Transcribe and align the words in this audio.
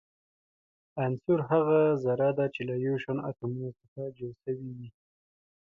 عنصر 1.03 1.39
هغه 1.49 1.81
ذره 2.03 2.29
ده 2.37 2.45
چي 2.53 2.61
له 2.69 2.75
يو 2.85 2.95
شان 3.03 3.17
اتومونو 3.29 3.69
څخه 3.79 3.99
جوړ 4.17 4.31
سوی 4.43 4.69
وي. 4.77 4.89